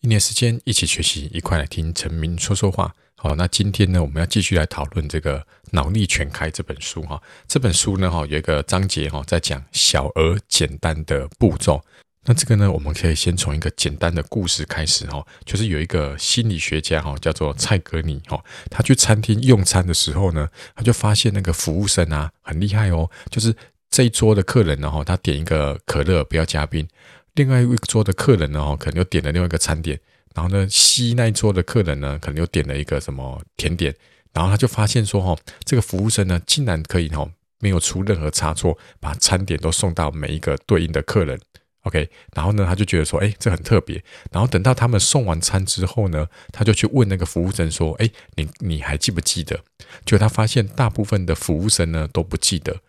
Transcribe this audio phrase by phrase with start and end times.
[0.00, 2.94] 一年时间一起学习，一块来听陈明说说话。
[3.16, 5.38] 好，那今天呢，我们要继续来讨论这个
[5.72, 7.20] 《脑力全开》这本书哈。
[7.46, 11.84] 这本书呢，哈有一个章节哈，在讲小而简单的步骤。
[12.24, 23.54] 那这个呢，我们可以先从一个简单的故事开始哈，就是有一个心理学家哈，叫做蔡格尼哈，他去餐厅用餐的时候呢，他就发现那个服务生啊很厉害哦，就是
[23.90, 26.88] 这一桌的客人呢哈，他点一个可乐不要加冰。
[27.34, 29.98] 另外一桌的客人呢，哦可能又点了另外一个餐点，
[30.34, 33.94] 然后呢，西那一桌的客人呢，可能又点了一个什么甜点，
[34.32, 37.30] 然后他就发现说，哦，这个服务生呢，竟然可以哦，
[37.60, 41.40] 没有出任何差错，把餐点都送到每一个对应的客人
[41.82, 44.02] ，OK，然后呢，他就觉得说，哎，这很特别，
[44.32, 49.60] 然后等到他们送完餐之后呢，他就去问那个服务生说，哎，你你还记不记得？
[50.04, 52.80] 结果他发现大部分的服务生呢都不记得。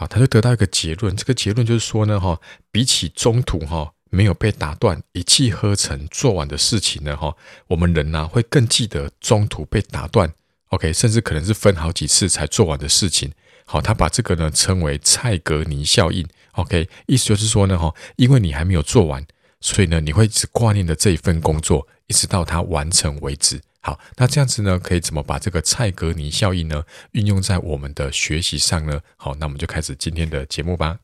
[0.00, 2.40] 好，他就得到一个结论，这个结论就是说呢，哈，
[2.72, 7.36] 比起中途哈没有被打断、一气呵成做完的事情呢，哈，
[7.66, 10.32] 我们人呢会更记得中途被打断
[10.68, 13.30] ，OK，甚至可能是分好几次才做完的事情。
[13.66, 19.22] 好，他把这个呢称为蔡格尼效应，OK，意思就是说呢，哈，因为你还没有做完，
[19.60, 23.60] 所以呢你会一直挂念着这一份工作，一直到它完成为止。
[23.82, 29.00] 好，那这样子呢，可以怎么把这个蔡格尼效应呢运用在我们的学习上呢？
[29.16, 30.98] 好，那我们就开始今天的节目吧。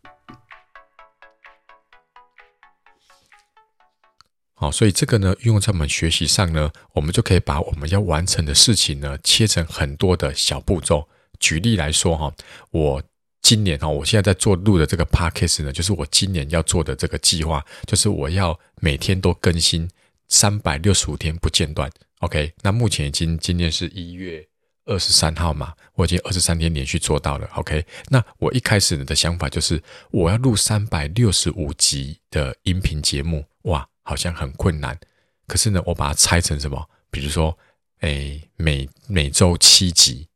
[4.53, 11.09] 好，所以这个呢运用在我们学习上呢，我们就可以把我们要完成的事情呢切成很多的小步骤。
[11.39, 12.35] 举例来说哈，
[12.71, 13.03] 我
[13.41, 19.89] 今年哈，我现在在做录的这个 podcast 呢，就是我今年要做的这个计划，就是我要每天都更新
[20.29, 21.91] 三百六十五天不间断。
[22.21, 24.49] OK，那目前已经今天是一月
[24.87, 27.47] 二十三号嘛，我已经二十三天连续做到了。
[27.55, 34.99] OK，那我一开始的想法就是我要录三百六十五集的音频节目，哇，好像很困难。
[35.47, 36.89] 可是呢，我把它拆成什么？
[37.11, 37.57] 比如说，
[38.01, 40.29] 诶，每每周七集，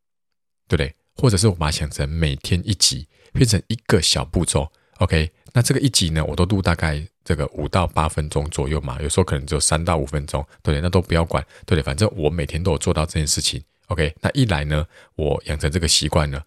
[0.69, 0.95] 对不对？
[1.17, 4.71] 或者是我把它想成每天一集，变成一个小步骤。
[4.99, 7.09] OK，那这个一集呢，我都录大概。
[7.25, 10.81] 这个五到八分钟左右嘛，有时候可能只有三到五分钟，对？
[10.81, 11.83] 那都不要管，对不对？
[11.83, 13.63] 反正我每天都有做到这件事情。
[13.89, 14.87] OK，那一来呢，
[15.17, 16.41] 我养成这个习惯了；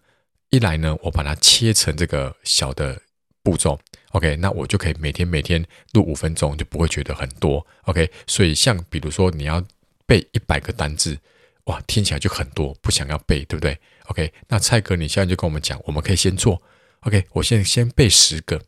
[0.50, 3.00] 一来呢，我把它切成这个小的
[3.42, 3.78] 步骤。
[4.10, 7.64] OK，那我就可以每天每天录五分钟，就不会觉得很多。
[7.82, 9.62] OK，所以像比如说你要
[10.06, 11.18] 背一百个单字，
[11.64, 16.60] 哇，听起来就很多，不想要背，对不对？OK，那蔡哥你现在就跟我们讲，我们可以先做。
[17.00, 18.60] OK，我现在先背十个。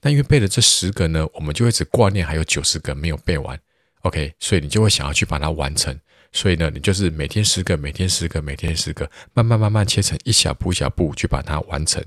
[0.00, 3.58] 那因为背了这十个呢，我们就会只挂念还有九十个没有背完
[4.02, 5.98] ，OK，所以你就会想要去把它完成。
[6.32, 12.04] 所以呢，你就是每天十个，每天十个，每天十个，慢慢慢慢切成一小步一小步去把它完成。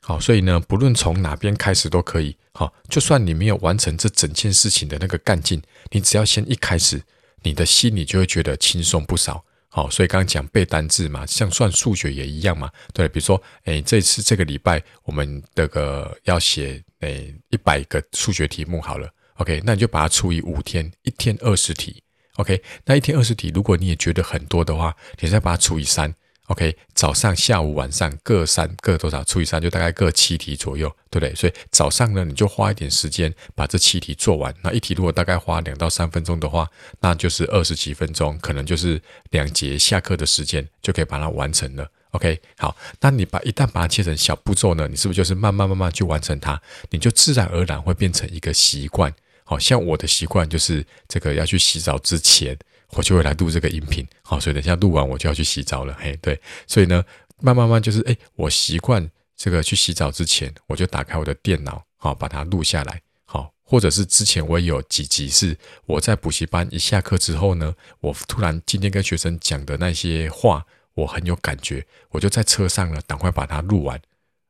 [0.00, 2.36] 好，所以呢，不论从哪边开始都可以。
[2.52, 7.02] 好，就算你没有完成这整件事情的那个干劲，你只要先一开始，
[7.42, 9.44] 你的心里就会觉得轻松不少。
[9.76, 12.70] 好，所以刚刚讲背单字嘛，像算数学也一样嘛。
[12.92, 22.00] 对，比如说，哎，这次这个礼拜我们这个要写诶一百个数学题目好了，OK，那你就把它除以五天，一天二十题
[22.36, 26.14] ，OK，那一天二十题，如果你也觉得很多的话，你再把它除以三。
[26.48, 29.24] OK，早上、下午、晚上各三各多少？
[29.24, 31.34] 除以三就大概各七题左右，对不对？
[31.34, 34.54] 所以早上呢，你就花一点时间把这七题做完。
[34.62, 36.68] 那一题如果大概花两到三分钟的话，
[37.00, 39.00] 那就是二十几分钟，可能就是
[39.30, 41.90] 两节下课的时间就可以把它完成了。
[42.10, 46.60] OK，好，那你把一旦把它切成小步骤呢，你是不是就是慢慢慢慢去完成它？
[46.90, 49.10] 你就自然而然会变成一个习惯。
[49.44, 52.54] 好像我的习惯就是这个要去洗澡之前。
[52.96, 57.04] 我就会来录这个音频，好，所以等一下录完我就要去洗澡了，嘿，对，所以呢，
[57.40, 65.56] 慢慢慢就是，哎，我习惯这个去洗澡之前，我就打开我的电脑，好，把它录下来，好，或者是之前我有几集是
[65.86, 74.00] 我在补习班一下课之后呢，我突然今天跟学生讲的那些话，我很有感觉，我就在车上呢，赶快把它录完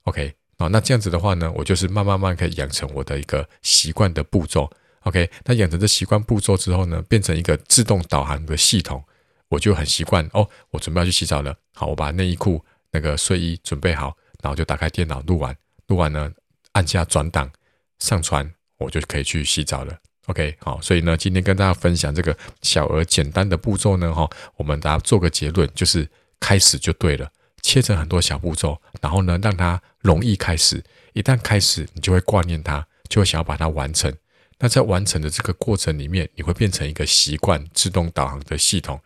[0.03, 4.71] ，OK，好，那这样子的话呢，我就是慢慢慢可以养成我的一个习惯的步骤。
[5.05, 9.05] OK，那养成这习惯步骤之后呢，变成一个自动导航的系统，
[9.49, 10.49] 我就很习惯哦。
[10.71, 15.55] 我准备要去洗澡了，好，我把内衣裤、那个睡衣准备好，然后就打开电脑录完，
[15.89, 16.31] 录完呢，
[16.73, 17.51] 按下转档
[17.99, 19.95] 上传，我就可以去洗澡了。
[20.27, 24.27] OK，好，所以呢，今天跟大家分享这个小而简单的步骤呢，哈，
[24.57, 26.09] 我们大家做个结论，就是
[26.41, 27.31] 开始就对了，
[27.61, 30.83] 切成很多小步骤，然后呢，让它容易开始，
[31.13, 34.11] 一旦开始，你就会挂念它，就会想要把它完成。
[34.59, 39.01] 那在完成的这个过程里面，你会变成一个习惯自动导航的系统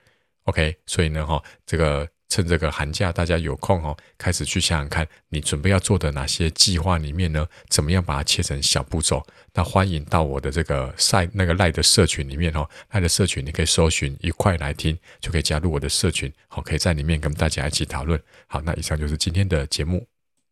[0.44, 0.76] ，OK？
[0.86, 9.26] 所以呢，哈，这个趁这个寒假大家有空哦，开始去想想看，你准备要做的哪些计划里面呢，怎么样把它切成小步骤？
[9.54, 18.20] 那欢迎到我的这个赛那个赖的社群里面哦，赖的社群你可以搜寻一块来听，就可以加入我的社群，好，可以在里面跟大家一起讨论。
[18.46, 20.06] 好，那以上就是今天的节目。